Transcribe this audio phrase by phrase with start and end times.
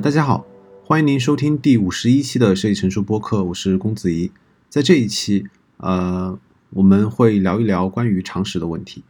[0.00, 0.44] 大家好，
[0.82, 4.32] 欢迎您收听第五十一期的设计成熟播客，我是龚子怡。
[4.68, 6.36] 在这一期，呃，
[6.70, 9.04] 我们会聊一聊关于常识的问题。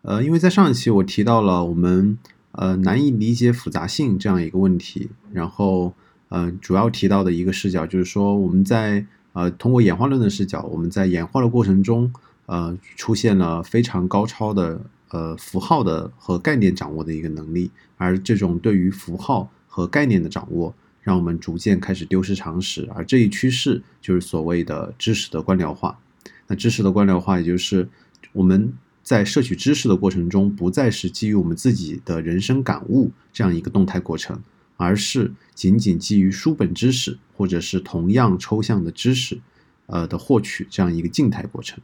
[0.00, 2.16] 呃，因为在上一期我提到了我们
[2.52, 5.92] 呃难以理解复杂性这样一个问题，然后
[6.30, 12.10] 呃主要提到的一个视角就是说我们在呃通过演化论的视角，我们在演化的过程中
[12.46, 14.80] 呃出现了非常高超的
[15.10, 25.98] 呃符号的和概念掌握的一个能力，而这种对于符号和概念的掌握，让我们逐渐开始丢失常识，而这一趋势就是所谓的知识的官僚化。
[26.46, 27.88] 那知识的官僚化，也就是
[28.34, 28.74] 我们。
[29.04, 34.40] 在摄取知识的过程中，不再是基于我们自己的人生感悟这样一个动态过程，
[34.76, 39.40] 而是仅仅基于书本知识或者是同样抽象的知识，
[39.86, 41.80] 呃的获取这样一个静态过程。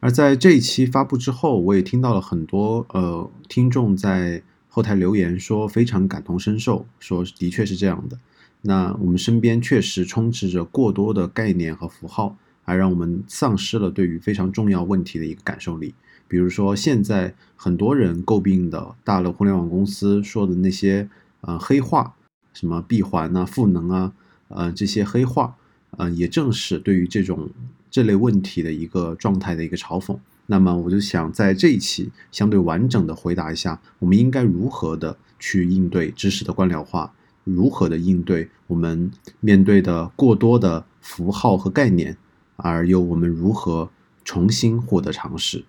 [0.00, 4.42] 而在这一期发布之后，我也听到了很多呃听众在
[4.76, 8.18] 后台留言说非常感同身受，说的确是这样的。
[8.60, 15.94] 那我们身边确实充斥着过多的概念和符号，而让我们丧失了对于非常重要问题的一个感受力。
[16.28, 21.08] 比如说，现在很多人诟病的大的互联网公司说的那些
[21.40, 22.14] 呃黑话，
[22.52, 24.12] 什么闭环啊、赋能啊，
[24.48, 25.56] 呃这些黑话，
[25.92, 27.48] 呃也正是对于这种
[27.90, 30.18] 这类问题的一个状态的一个嘲讽。
[30.46, 42.16] 那么我就想在这一期相对完整的回答一下，我们应该如何的去应对知识的官僚化，如何的应对我们面对的过多的符号和概念，
[42.56, 43.90] 而又我们如何
[44.24, 45.64] 重新获得常识。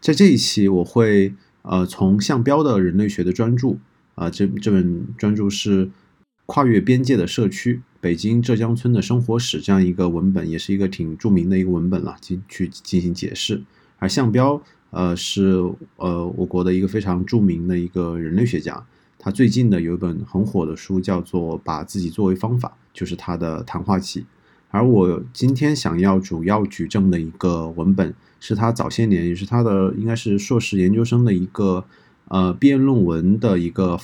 [0.00, 3.76] 在这一期，我会呃从向标的人类学的专著
[4.14, 5.90] 啊，这这本专著是
[6.44, 13.62] 跨越边界的社区北京浙江村的生活史这样一个文本，也是一个挺著名的一个文本了，进去进行解释。
[14.02, 15.62] 而向标呃是
[15.96, 18.84] 呃我国的一个非常著名的一个人类学家，
[19.16, 24.26] 他最近的有一本很火的书叫做《把自己作为方法》，就是他的谈话集。
[24.70, 31.84] 而我今天想要主要举证的一个文本，是他早些年，也是他的应该是硕士研究生的一个
[32.26, 33.96] 呃毕业论文的一个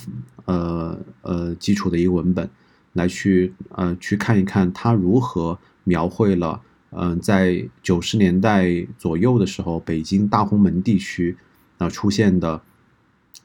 [0.45, 2.49] 呃呃基础的一个文本，
[2.93, 6.61] 来去呃去看一看他如何描绘了
[6.91, 11.37] 嗯在九十年代左右的时候，北京大红门地区
[11.77, 12.61] 啊出现的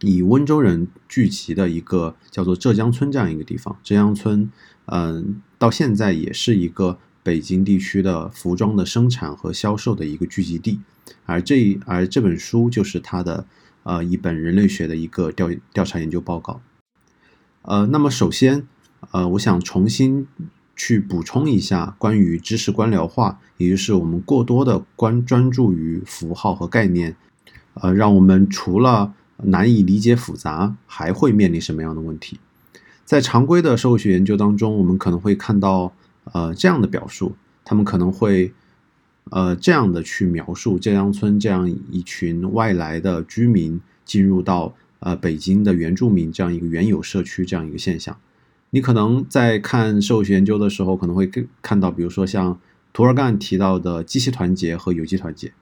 [0.00, 3.77] 以温州人聚集的一个叫做浙江村这样一个地方。
[3.83, 4.50] 浙江村
[4.87, 6.99] 嗯到现在也是一个。
[7.25, 10.81] 北京地区的服装的生产和销售的一个聚集地，
[11.25, 13.47] 而这而这本书就是他的
[13.83, 16.60] 呃一本人类学的一个调调查研究报告。
[17.62, 18.69] 呃，那么首先
[19.12, 20.27] 呃，我想重新
[20.76, 27.16] 去补充一下关于知识官僚化，也就是我们过多的关专注于符号和概念，
[27.74, 32.38] 呃，让我们除了难以理解复杂，还会面临什么样的问题？
[33.04, 35.92] 在常规的社会学研究当中，我们可能会看到。
[36.32, 37.36] 呃，这样的表述，
[37.66, 38.50] 他们可能会，
[39.24, 48.16] 呃，这样的去描述浙江村这样一群外来的居民进入到呃北京的原住民这样一个原有社区这样一个现象。
[48.74, 51.30] 你可能在看社会学研究的时候，可能会
[51.62, 52.58] 看到，比如说像
[52.92, 55.52] 图尔干提到的机器团结和有机团结，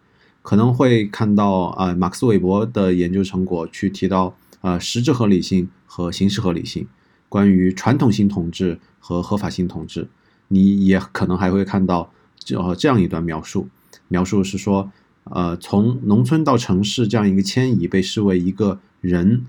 [0.40, 6.88] 可能会看到啊马克思韦伯的研究成果去提到啊实质合理性和形式合理性，
[7.28, 10.08] 关于传统性统治和合法性统治。
[10.48, 13.68] 你也可能还会看到这，呃，这样一段描述，
[14.08, 14.90] 描述是说，
[15.24, 19.44] 呃，从农村到城市这样一个迁移被视为一个人，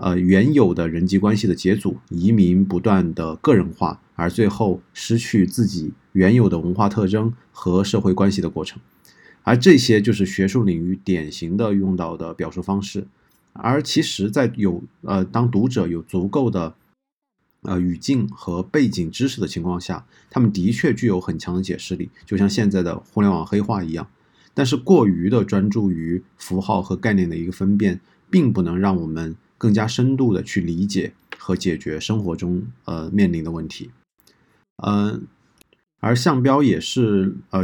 [0.00, 8.80] 呃，原有的人际关系的解组，移民不断的个人化，而最后失去自己原有的文化特征和社会关系的过程，
[9.42, 13.06] 而这些就是学术领域典型的用到的表述方式，
[13.52, 16.74] 而其实，在有呃，当读者有足够的。
[17.64, 24.08] 呃，语境和背景知识的情况下，他们的确具有很强的解释力，就像现在的互联网黑话一样。
[24.52, 33.90] 但是，过于的专注于符号和概念的一个分辨，并不能让我们更加深度的去理解和解决生活中呃面临的问题。
[34.78, 35.22] 嗯，
[36.00, 37.60] 而向标也是呃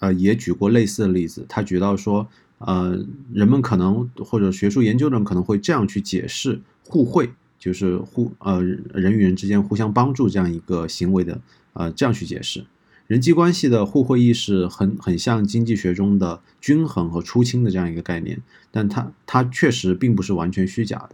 [0.00, 2.28] 呃也举过类似的例子，他举到说，
[2.58, 3.02] 呃，
[3.32, 7.30] 人们可能或者学术研究者可能会这样去解释互惠。
[7.58, 11.40] 就是互呃人与人之间互相帮助这样一个行为的
[11.72, 12.64] 呃这样去解释
[13.08, 18.40] 人际关系的互惠意识很很像经济学中的均衡和出清的这样一个概念，
[18.70, 21.10] 但它它确实并不是完全虚假的。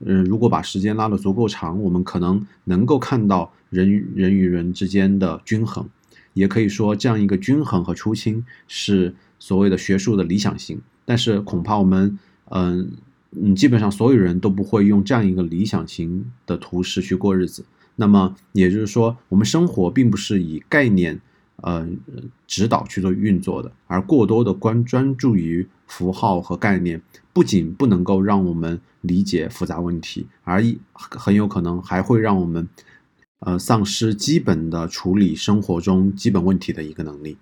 [0.00, 5.88] 嗯，如果把时间拉得足够长，我们可能能够看到人与人与人之间的均衡，
[6.34, 10.80] 也可以说这样一个均衡和初心是所谓的学术的理想型。
[11.04, 12.18] 但是恐怕我们
[12.50, 12.90] 嗯。
[13.32, 17.62] 嗯，基本上所有人都不会用这样一个理想型的图式去过日子。
[17.96, 21.20] 那么也就是说，我们生活并不是以概念
[21.56, 21.86] 呃
[22.46, 27.02] 指导去做运作的，而过多的关专注于符号和概念，
[27.38, 32.68] 不仅不能够让我们理解复杂问题，而一很有可能还会让我们
[33.38, 37.36] 呃丧失基本的处理生活中基本问题的一个能力。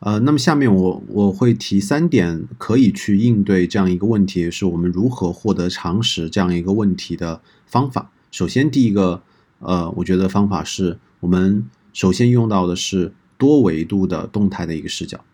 [0.00, 8.10] 呃，那么下面我我会提三点可以去应对这样一个问题，是我们如何获得常识这样一个问题的方法。
[8.32, 9.22] 首先，第一个，
[9.60, 15.24] 呃，我觉得方法是我们首先用到的是多维度的动态的一个视角。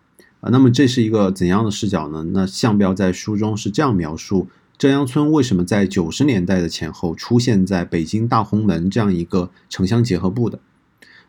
[0.51, 2.25] 那么这是一个怎样的视角呢？
[2.33, 4.49] 那项彪在书中是这样描述
[4.79, 10.59] 浙江村为什么在九十年代的前后出现在北京大红门这样一个城乡结合部的。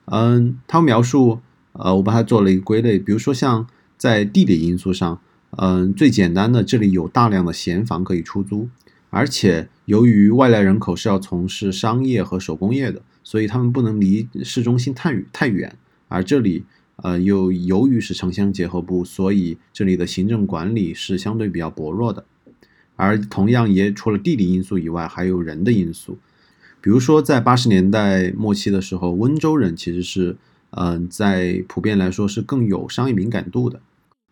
[0.05, 1.39] 嗯，他描述。
[1.79, 3.67] 呃，我把它做了一个归类，比如说像
[3.99, 5.21] 在地理因素上，
[5.51, 8.67] 嗯，最简单的，这里有大量的闲房可以出租，
[9.11, 15.77] 而且由于外来人口是要从事商业和手工业的，所以他们不能离市中心太远太远，
[16.07, 16.63] 而这里，
[16.97, 22.25] 呃，又由于是城乡结合部，所以这里的行政管理是相对比较薄弱的，
[22.95, 26.17] 而同样也除了地理因素以外，还有人的因素，
[26.81, 30.37] 比如说在八十年代末期的时候，温州人其实是。
[30.71, 33.79] 嗯，在普遍来说是更有商业敏感度的，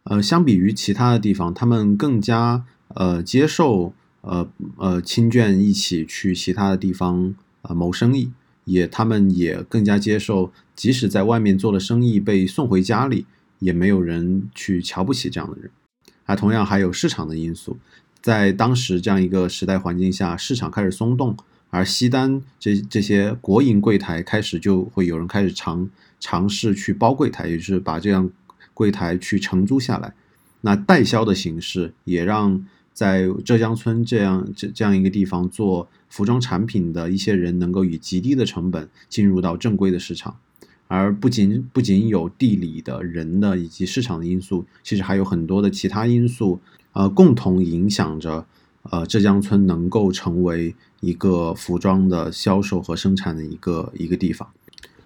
[0.04, 4.46] 呃，相比于其他的地方，他们更加呃接受呃
[4.76, 8.32] 呃亲眷一起去其他的地方呃谋生意，
[8.66, 13.26] 也他们也更加接受，即使在外面做了生意被送回家里，
[13.60, 15.72] 也没有人去瞧不起这样的人。
[16.26, 17.78] 啊，同样还有市场的因素，
[18.22, 21.38] 在当时这样一个时代环境下，市场开始松动。
[21.72, 25.90] 而西单这这些国营柜台开始就会有人开始尝
[26.20, 28.30] 尝试去包柜台，也就是把这样
[28.74, 30.14] 柜台去承租下来。
[30.62, 40.38] 那代销的形式也让在浙江村这样这这样一个地方做服装产品的一些人能够以极低的成本进入到正规的市场。
[40.88, 46.62] 而不仅不仅有地理的人的以及市场的因素，其实还有很多的其他因素，
[46.94, 48.46] 呃，共同影响着。
[48.92, 54.48] 呃，浙江村能够成为一个服装的销售和生产的一个一个地方，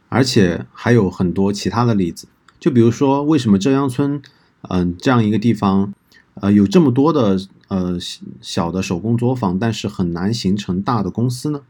[0.09, 2.27] 而且还有很多其他的例子。
[2.59, 4.21] 就比如说，为什么浙江村，
[4.63, 5.93] 嗯，这样一个地方，
[6.41, 7.97] 呃，有这么多的呃
[8.41, 11.61] 小的手工作坊，但是很难形成大的公司呢？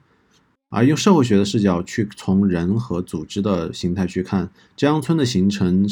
[0.70, 5.88] 而用社会学的视角去从人和组织的形态去看，浙江村的形成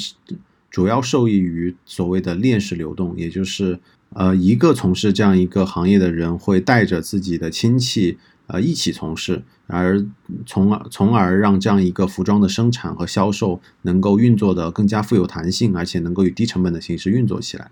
[0.69, 3.79] 主要受益于所谓的链式流动，也就是。
[4.11, 10.01] 呃，一个从事这样一个行业的人会带着自己的亲戚，呃，一起从事，而
[10.45, 17.69] 从而从而让这样一个服装的生产和销售能够运作的更加富有弹性，而且能够以低成本的形式运作起来。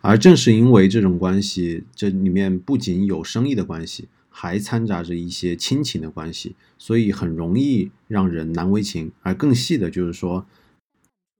[0.00, 9.10] 而正是因为这种关系，这里面不仅有生意的关系，还掺杂着一些亲情的关系，所以很容易让人难为情。
[9.22, 10.46] 而更细的就是说。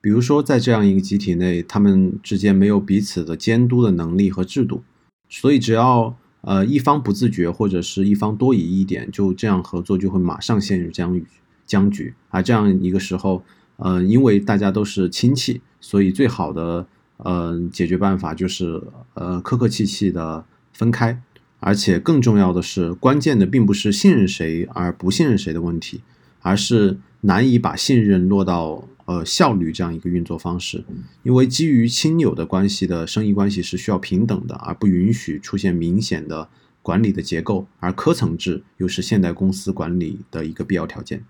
[0.00, 4.84] 比如说，在这样一个集体内，他们之间没有彼此的监督的能力和制度，
[5.28, 11.26] 所以只要呃一方不自觉，或者是一方多疑一点，就这样合作就会马上陷入僵局
[11.66, 12.14] 僵局。
[12.28, 13.42] 而这样一个时候，
[13.78, 16.86] 呃，因为大家都是亲戚，所以最好的
[17.18, 18.82] 呃解决办法就是
[19.14, 21.22] 呃客客气气的分开。
[21.60, 26.00] 而且更重要的是，关键的并不是信任谁而不信任谁的问题，
[26.40, 28.88] 而是难以把信任落到。
[29.08, 30.84] 呃，效率这样一个运作方式，
[31.22, 36.46] 因为基于亲友的关系的生意关系是需要平等的，而不允许出现明显的
[36.82, 41.24] 管理的结构，而科层制又是现代公司管理的一个必要条件。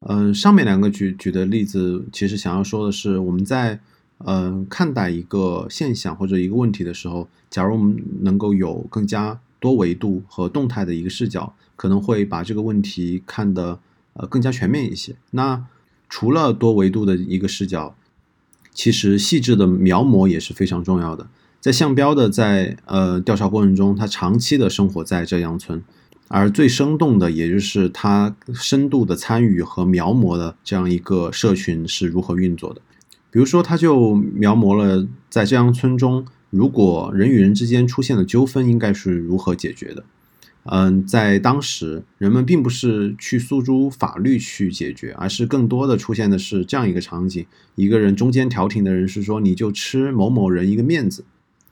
[0.00, 3.78] 嗯，上面两个举举的例子，其实想要说的是，我们在
[4.26, 13.78] 嗯看待一个现象或者一个问题的时候，假如我们能够有更加多维度和动态的一个视角，可能会把这个问题看得
[14.14, 15.16] 呃更加全面一些。
[15.30, 15.64] 那
[16.08, 17.94] 除了多维度的一个视角，
[18.72, 21.28] 其实细致的描摹也是非常重要的。
[21.60, 25.82] 在项标的在呃调查过程中，他长期的生活在浙江村，
[26.28, 32.80] 而最生动的，也就是他深度的参与和描摹的这样一个社群是如何运作的。
[33.30, 40.04] 比如说，他就描摹了在浙江村中，如果人与人之间出现了纠纷，应该是如何解决的。
[40.64, 47.46] 嗯，在当时，人们并不是去诉诸法律去解决，而是更多的出现的是这样一个场景：
[47.76, 51.24] 一个人中间调停的人是说，你就吃某某人一个面子，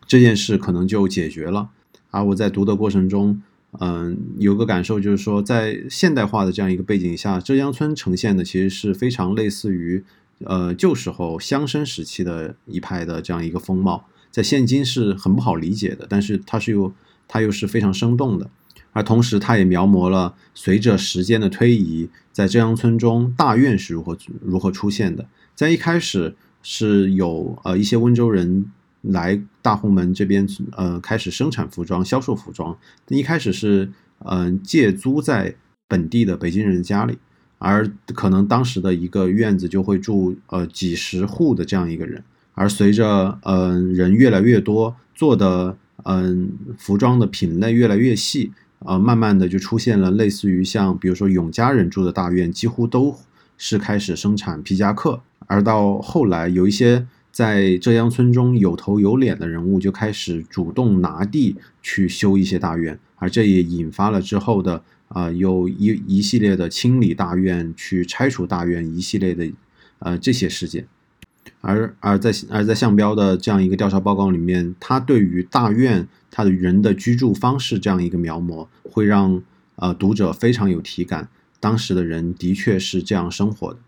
[0.07, 1.69] 这件事可能就解决了。
[2.11, 3.43] 而我在读的过程中，
[3.79, 10.03] 嗯，有个感受就是说，在现代化的这样一个背景下，浙江村呈现的其实是非常类似于
[10.45, 16.93] 呃旧时候乡绅时期的一派的这样一个风貌，在现今是很不好理解的，但是它是又
[17.27, 18.51] 它又是非常生动的。
[18.93, 25.29] 而同时，他也描摹了随着时间的推移，在浙江村中大院是如何如何出现的。
[25.55, 32.77] 在一开始是有呃一些温州人来大红门这边呃开始生产服装、销售服装。
[33.09, 33.93] 一开始是
[34.25, 35.55] 嗯借租在
[35.87, 37.19] 本地的北京人家里，
[37.59, 42.23] 而可能当时的一个院子就会住呃几十户的这样一个人。
[42.55, 48.53] 而随着嗯人越来越多，做的嗯服装的品类越来越细。
[48.87, 53.13] 呃，慢慢的就出现了类似于像，比如说永嘉人住的大院，几乎都
[53.57, 55.21] 是开始生产皮夹克。
[55.49, 69.51] 而到后来，有一些在浙江村中有头有脸的人物就开始主动拿地去修一些大院，而这也引发了之后的啊，有一一系列的清理大院、去拆除大院一系列的
[69.99, 70.87] 呃这些事件。
[71.61, 79.43] 而而在而在项标的这样一个调查报告里面，他对于大院他的人的居住方式这样一个描摹，会让
[79.77, 81.29] 呃读者非常有体感。
[81.59, 83.81] 当时的人的确是这样生活的，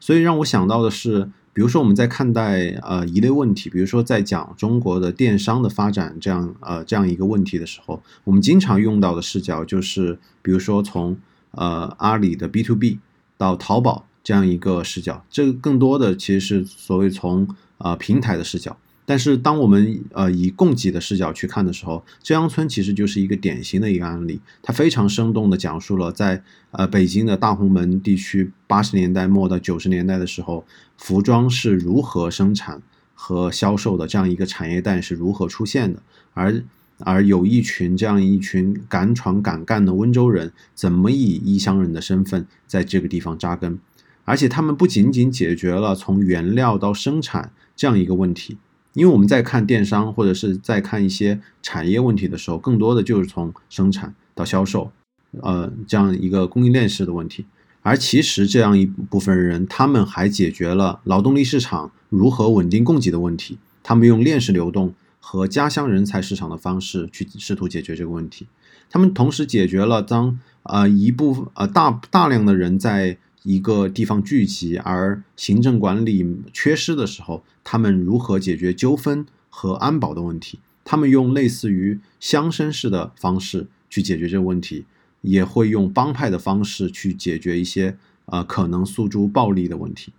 [0.00, 11.16] 所以让我想到的是，比如说我们在看待呃一类问题，比如说在讲中国的电商的发展这样呃这样一个问题的时候，我们经常用到的视角就是，比如说从
[11.50, 12.98] 呃阿里的 B to B
[13.36, 14.06] 到淘宝。
[14.24, 18.76] 这样一个视角，这个更多的其实是所谓从呃平台的视角。
[19.04, 24.40] 但是当我们呃以供给的视角去看的时候，浙江村其实就是一个典型的一个案例。
[24.62, 30.64] 它非常生动地讲述了在呃北京的大红门地区八十年代末到九十年代的时候，
[30.96, 32.80] 服装是如何生产
[33.14, 36.00] 和销售的这样一个产业带是如何出现的，
[36.32, 36.62] 而
[36.98, 43.78] 而有一群这样一群敢闯敢干的温州人，怎么以异乡人的身份在这个地方扎根。
[44.24, 48.56] 而且他们不仅仅解决了从原料到生产这样一个问题，
[48.94, 54.92] 因为我们在看电商或者是在看一些产业问题的时候，更多的就是从生产到销售，
[55.40, 57.46] 呃，这样一个供应链式的问题。
[57.82, 63.58] 而其实这样一部分人，他们还解决了劳动力市场如何稳定供给的问题。
[63.82, 68.46] 他们用链式流动和家乡人才市场的方式去试图解决这个问题。
[68.88, 80.58] 他们同时解决了当呃一部分呃大大量的人在一个地方聚集而行政管理缺失的时候，他们如何解决纠纷和安保的问题？
[80.84, 84.84] 他们用类似于乡绅式的方式去解决这个问题，
[85.20, 87.96] 也会用帮派的方式去解决一些
[88.26, 90.12] 呃可能诉诸暴力的问题。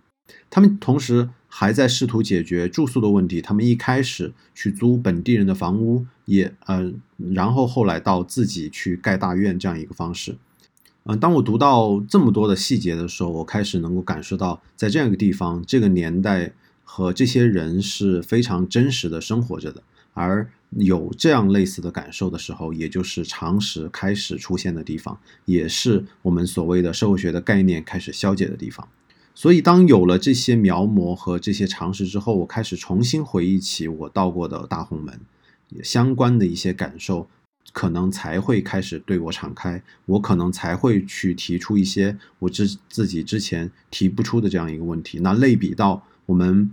[0.48, 3.42] 他们同时还在试图解决住宿的问题。
[3.42, 6.92] 他们一开始去租本地人的房屋，也呃，
[7.34, 10.36] 然后后来到自己去盖大院这样一个方式。
[11.06, 19.82] 嗯，当我读到这么多的细节的时候，我开始能够感受到，在这样一个地方、这个年代和这些人是非常真实的生活着的。
[20.14, 28.88] 而有这样类似的感受的时候，也就是常识开始出现的地方，也是我们所谓的社会学的概念开始消解的地方。
[29.34, 35.20] 所以，当有了这些描摹和这些常识之后，我开始重新回忆起我到过的大红门
[35.82, 37.28] 相关的一些感受。
[37.72, 45.18] 可能才会开始对我敞开，我可能才会去提出一些我之自己之前提不出的这样一个问题。
[45.20, 46.70] 那类比到我们，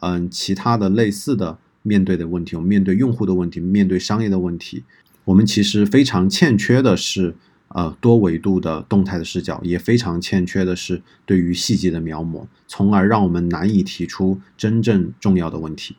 [0.00, 4.84] 嗯，其他的类似的面对的问题，我们面对用户的问题，面对商业的问题，
[5.24, 7.34] 我们其实非常欠缺的是，
[7.68, 15.96] 呃，多维度的动态的视角，也非常欠缺的是对于细节的描摹，从而让我们难以提出真正重要的问题。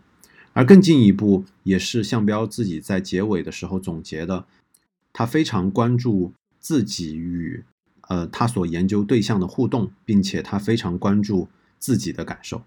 [0.55, 4.45] 而更进一步，也是向彪自己在结尾的时候总结的，
[5.11, 6.31] 他非常关注
[6.61, 7.65] 自己与
[8.07, 12.63] 呃他所研究对象的互动，并且他非常关注自己的感受。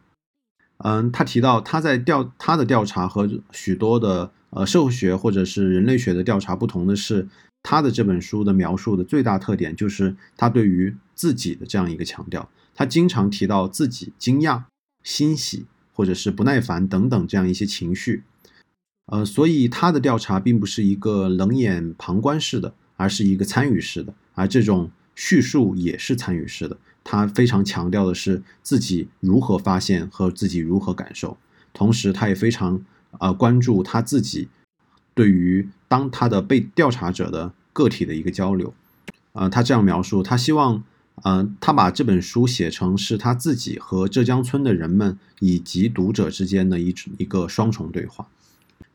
[0.84, 7.26] 嗯，他提到他在调他的调查和许多的呃社会学或者是人类学的调查不同的是，
[7.62, 14.64] 他的这本书的描述的最大特点就是他对于自己的这样一个强调，他经常提到自己惊讶、
[15.02, 15.64] 欣喜。
[15.98, 18.22] 或者是不耐烦等等这样一些情绪，
[19.06, 26.78] 呃，所以他的调查并不是一个冷眼旁观式的，而是一个参与式的，而这种叙述也是参与式的。
[27.02, 31.36] 他非常强调的是自己如何发现和自己如何感受，
[31.72, 32.80] 同时他也非常
[33.18, 34.48] 呃关注他自己
[35.14, 38.72] 对于当他的被调查者的个体的一个交流，
[39.32, 40.84] 呃，他这样描述，他希望。
[41.24, 48.26] 嗯，他把这本书写成是他自己和浙江村的人们以及读者之间的一一个双重对话。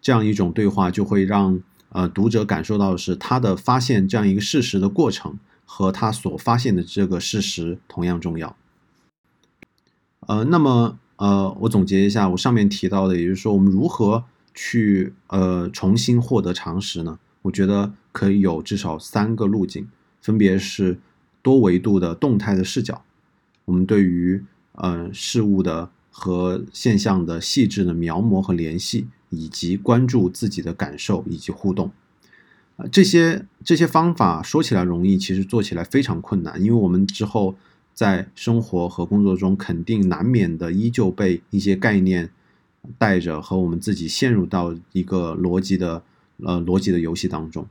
[0.01, 8.55] 这样一种对话就会让呃读者感受到的是他的发现这样一个事实的过程和他所发现的这个事实同样重要。
[10.21, 17.19] 呃，那么呃，我总结一下我上面提到的，也就是说我们如何去呃重新获得常识呢？
[17.43, 19.87] 我觉得可以有至少三个路径，
[20.21, 20.99] 分别是
[21.43, 23.03] 多维度的动态的视角，
[23.65, 31.91] 我们对于呃事物的和现象的细致的描摹和联系，以及关注自己的感受以及互动。
[32.77, 37.55] 啊，这些这些方法说起来容易，其实做起来非常困难，因为我们之后
[37.93, 42.31] 在生活和工作中肯定难免的依旧被一些概念
[42.97, 46.01] 带着，和我们自己陷入到一个逻辑的
[46.37, 47.67] 呃逻辑的游戏当中。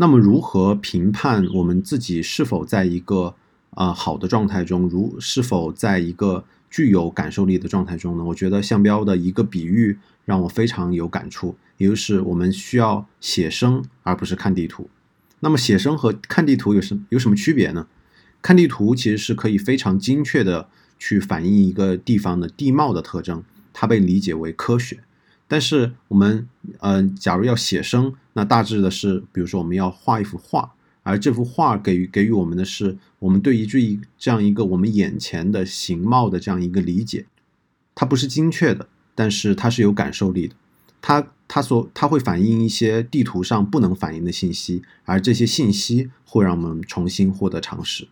[0.00, 3.34] 那么，如何评判我们自己是否在一个
[3.72, 8.24] 啊好的状态中，如是否在一个具有感受力的状态中呢？
[8.24, 11.54] 我觉得向标的一个比喻让我非常有感触。
[11.76, 14.88] 也就是我们需要写生，而不是看地图。
[15.40, 17.86] 那么写生和看地图有什有什么区别呢？
[18.40, 25.00] 看地图其实是可以非常精确的去反映一个地方的地貌的特征，它被理解为科学。
[25.50, 26.46] 但是我们
[26.78, 37.26] 呃，假如要写生，那大致的是，比如说我们要画一幅画，而这幅画给予给予我们的是，我们对于这一这样一个我们眼前的形貌的这样一个理解，
[37.96, 40.54] 它不是精确的，但是它是有感受力的。
[41.02, 48.06] 它它所它会反映一些地图上不能反映的信息，而这些信息会让我们重新获得常识。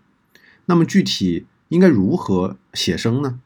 [0.66, 3.38] 那么具体应该如何写生呢？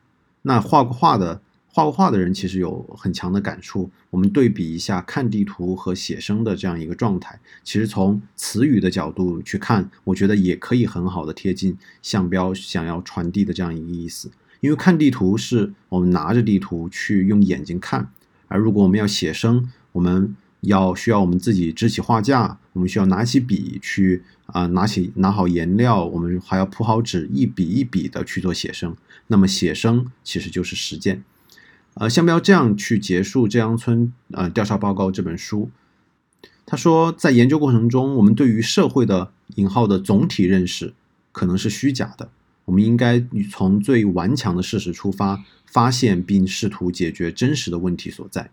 [0.42, 1.42] 那画过画的
[1.74, 3.90] 画过画的人其实有很强的感触。
[4.10, 14.30] 我们对比一下看地图和写生的这样一个状态，其实从词语的角度去看，我觉得也可以很好的贴近向标想要传递的这样一个意思。
[14.60, 18.10] 因为看地图是我们拿着地图去用眼睛看。
[18.48, 28.94] 而如果我们要写生，我们要需要我们自己支起画架，我们需要拿起笔去啊，拿起拿好颜料，我们还要铺好纸，一笔一笔的去做写生。
[29.28, 31.24] 那么写生其实就是实践。
[31.94, 35.70] 呃，向标这样去结束《浙阳村呃调查报告》这本书，
[36.64, 40.94] 他说，在研究过程中，我们对于社会的引号的总体认识
[41.32, 42.30] 可能是虚假的。
[42.64, 48.50] 我们应该从最顽强的事实出发，发现并试图解决真实的问题所在。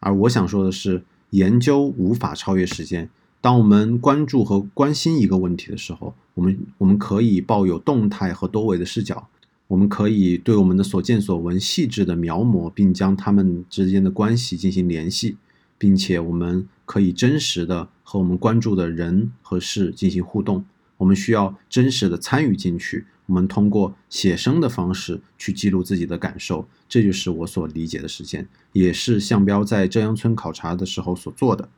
[0.00, 3.08] 而我想说的是，研究无法超越时间。
[3.40, 9.28] 当我们关注和关心一个问题的时候，我们我们可以抱有动态和多维的视角，
[9.68, 15.36] 我们可以对我们的所见所闻细致的描摹，并将它们之间的关系进行联系，
[15.78, 20.64] 并且我们可以真实的和我们关注的人和事进行互动。
[20.98, 31.68] 我们需要真实的参与进去，我们通过写生的方式去记录自己的感受，这就是我所理解的实践，也是向标在浙阳村考察的时候所做的。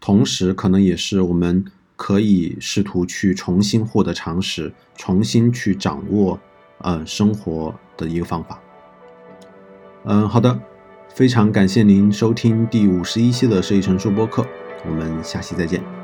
[0.00, 1.64] 同时，可能也是我们
[1.96, 6.40] 可以试图去重新获得常识，重新去掌握
[6.78, 8.60] 呃生活的一个方法。
[10.04, 10.58] 嗯，好的，
[11.08, 14.46] 非常感谢您收听第五十一期的设计成书播客，
[14.86, 16.03] 我们下期再见。